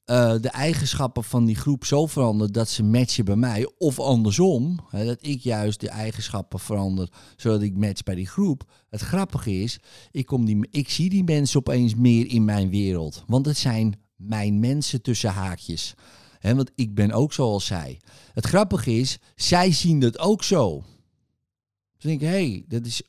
uh, 0.06 0.36
de 0.42 0.50
eigenschappen 0.50 1.24
van 1.24 1.46
die 1.46 1.56
groep 1.56 1.86
zo 1.86 2.06
verander 2.06 2.52
dat 2.52 2.70
ze 2.70 2.84
matchen 2.84 3.26
bij 3.26 3.36
mij, 3.36 3.72
of 3.78 4.00
andersom, 4.00 4.80
hè, 4.90 5.06
dat 5.06 5.18
ik 5.22 5.42
juist 5.42 5.80
de 5.80 5.90
eigenschappen 5.90 6.60
verander 6.60 7.10
zodat 7.36 7.62
ik 7.62 7.78
match 7.78 8.04
bij 8.04 8.16
die 8.16 8.28
groep. 8.28 8.72
Het 8.90 9.02
grappige 9.02 9.62
is, 9.62 9.80
ik, 10.12 10.26
kom 10.26 10.46
die, 10.46 10.68
ik 10.72 10.90
zie 10.90 11.10
die 11.10 11.24
mensen 11.24 11.60
opeens 11.60 11.96
meer 11.96 12.28
in 12.28 12.46
mijn 12.46 12.70
wereld, 12.70 13.24
want 13.28 13.46
het 13.46 13.58
zijn 13.58 14.00
mijn 14.16 14.60
mensen 14.60 15.02
tussen 15.02 15.32
haakjes. 15.32 15.94
Hè, 16.40 16.56
want 16.56 16.72
ik 16.76 16.96
ben 16.96 17.12
ook 17.12 17.34
zoals 17.34 17.66
zij. 17.66 18.00
Het 18.34 18.46
grappige 18.46 18.92
is, 18.92 19.18
zij 19.36 19.72
zien 19.72 20.00
dat 20.00 20.20
ook 20.20 20.44
zo. 20.44 20.84
Ze 22.06 22.12
denken, 22.12 22.30
hé, 22.30 22.50
hey, 22.50 22.66
dat 22.68 22.86
is 22.86 23.02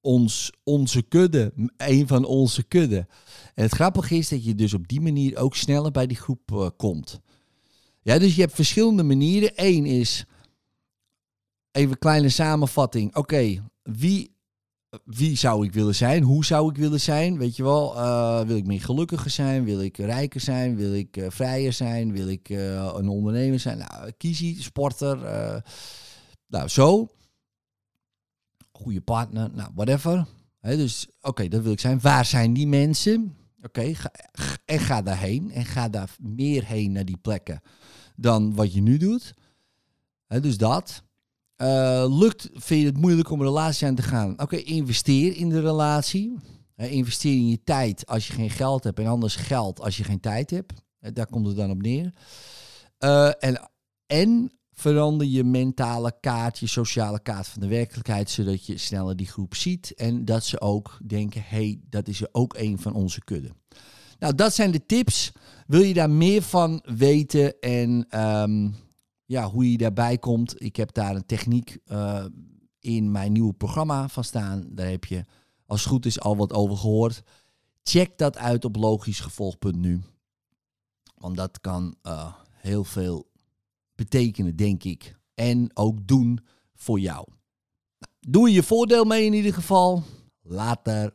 ons, 0.00 0.52
onze 0.62 1.02
kudde, 1.02 1.52
een 1.76 2.06
van 2.06 2.24
onze 2.24 2.62
kudde. 2.62 3.06
En 3.54 3.62
het 3.62 3.72
grappige 3.72 4.16
is 4.16 4.28
dat 4.28 4.44
je 4.44 4.54
dus 4.54 4.74
op 4.74 4.88
die 4.88 5.00
manier 5.00 5.36
ook 5.36 5.56
sneller 5.56 5.90
bij 5.90 6.06
die 6.06 6.16
groep 6.16 6.50
uh, 6.52 6.68
komt. 6.76 7.20
Ja, 8.02 8.18
dus 8.18 8.34
je 8.34 8.40
hebt 8.40 8.54
verschillende 8.54 9.02
manieren. 9.02 9.52
Eén 9.54 9.86
is, 9.86 10.24
even 11.70 11.90
een 11.90 11.98
kleine 11.98 12.28
samenvatting. 12.28 13.16
Oké, 13.16 13.64
wie, 13.82 14.34
wie 15.04 15.36
zou 15.36 15.66
ik 15.66 15.72
willen 15.72 15.94
zijn? 15.94 16.22
Hoe 16.22 16.44
zou 16.44 16.70
ik 16.70 16.76
willen 16.76 17.00
zijn? 17.00 17.38
Weet 17.38 17.56
je 17.56 17.62
wel, 17.62 17.96
uh, 17.96 18.40
wil 18.40 18.56
ik 18.56 18.66
meer 18.66 18.80
gelukkiger 18.80 19.30
zijn? 19.30 19.64
Wil 19.64 19.80
ik 19.80 19.96
rijker 19.96 20.40
zijn? 20.40 20.76
Wil 20.76 20.94
ik 20.94 21.16
uh, 21.16 21.26
vrijer 21.28 21.72
zijn? 21.72 22.12
Wil 22.12 22.28
ik 22.28 22.48
een 22.48 23.08
ondernemer 23.08 23.60
zijn? 23.60 23.78
Nou, 23.78 24.12
sporter. 24.58 25.18
nou, 26.46 26.68
zo 26.68 27.08
goede 28.80 29.00
partner, 29.00 29.50
nou, 29.54 29.70
whatever. 29.74 30.26
dus 30.60 31.08
oké, 31.20 31.48
dat 31.48 31.62
wil 31.62 31.72
ik 31.72 31.80
zijn. 31.80 32.00
Waar 32.00 32.24
zijn 32.24 32.52
die 32.52 32.66
mensen? 32.66 33.36
Oké, 33.62 33.92
en 34.64 34.78
ga 34.78 35.02
daarheen. 35.02 35.52
En 35.52 35.64
ga 35.64 35.88
daar 35.88 36.16
meer 36.20 36.64
heen 36.64 36.92
naar 36.92 37.04
die 37.04 37.16
plekken 37.16 37.60
dan 38.16 38.54
wat 38.54 38.72
je 38.72 38.82
nu 38.82 38.96
doet. 38.96 39.34
dus 40.26 40.56
dat. 40.56 41.02
Uh, 41.56 42.04
lukt, 42.08 42.48
vind 42.52 42.80
je 42.80 42.86
het 42.86 42.96
moeilijk 42.96 43.30
om 43.30 43.40
een 43.40 43.46
relatie 43.46 43.86
aan 43.86 43.94
te 43.94 44.02
gaan? 44.02 44.40
Oké, 44.40 44.56
investeer 44.56 45.36
in 45.36 45.48
de 45.48 45.60
relatie. 45.60 46.38
Eh, 46.80 46.92
investeer 46.92 47.32
in 47.32 47.48
je 47.48 47.62
tijd 47.64 48.06
als 48.06 48.26
je 48.26 48.32
geen 48.32 48.50
geld 48.50 48.84
hebt 48.84 48.98
en 48.98 49.06
anders 49.06 49.36
geld 49.36 49.80
als 49.80 49.96
je 49.96 50.04
geen 50.04 50.20
tijd 50.20 50.50
hebt. 50.50 50.72
Eh, 50.98 51.10
daar 51.14 51.26
komt 51.26 51.46
het 51.46 51.56
dan 51.56 51.70
op 51.70 51.82
neer. 51.82 52.12
Eh, 52.98 53.30
en, 53.38 53.70
en 54.06 54.52
verander 54.80 55.26
je 55.26 55.44
mentale 55.44 56.12
kaart, 56.20 56.58
je 56.58 56.66
sociale 56.66 57.20
kaart 57.22 57.48
van 57.48 57.60
de 57.60 57.68
werkelijkheid, 57.68 58.30
zodat 58.30 58.66
je 58.66 58.78
sneller 58.78 59.16
die 59.16 59.26
groep 59.26 59.54
ziet 59.54 59.94
en 59.94 60.24
dat 60.24 60.44
ze 60.44 60.60
ook 60.60 60.98
denken, 61.06 61.42
hey, 61.44 61.80
dat 61.88 62.08
is 62.08 62.20
er 62.20 62.28
ook 62.32 62.54
een 62.56 62.78
van 62.78 62.92
onze 62.92 63.24
kudde. 63.24 63.50
Nou, 64.18 64.34
dat 64.34 64.54
zijn 64.54 64.70
de 64.70 64.86
tips. 64.86 65.32
Wil 65.66 65.80
je 65.80 65.94
daar 65.94 66.10
meer 66.10 66.42
van 66.42 66.82
weten 66.84 67.60
en 67.60 68.06
ehm, 68.08 68.68
ja, 69.24 69.50
hoe 69.50 69.70
je 69.70 69.78
daarbij 69.78 70.18
komt? 70.18 70.62
Ik 70.62 70.76
heb 70.76 70.92
daar 70.92 71.14
een 71.14 71.26
techniek 71.26 71.78
uh, 71.86 72.24
in 72.80 73.10
mijn 73.10 73.32
nieuwe 73.32 73.52
programma 73.52 74.08
van 74.08 74.24
staan. 74.24 74.66
Daar 74.70 74.88
heb 74.88 75.04
je, 75.04 75.24
als 75.66 75.80
het 75.80 75.90
goed 75.90 76.06
is, 76.06 76.20
al 76.20 76.36
wat 76.36 76.52
over 76.52 76.76
gehoord. 76.76 77.22
Check 77.82 78.18
dat 78.18 78.38
uit 78.38 78.64
op 78.64 78.76
logischgevolg.nu. 78.76 80.00
Want 81.14 81.36
dat 81.36 81.60
kan 81.60 81.94
uh, 82.02 82.34
heel 82.52 82.84
veel 82.84 83.29
betekenen, 84.00 84.56
denk 84.56 84.84
ik. 84.84 85.14
En 85.34 85.70
ook 85.74 86.06
doen 86.06 86.40
voor 86.74 87.00
jou. 87.00 87.28
Doe 88.20 88.52
je 88.52 88.62
voordeel 88.62 89.04
mee 89.04 89.24
in 89.24 89.32
ieder 89.32 89.54
geval. 89.54 90.02
Later. 90.42 91.12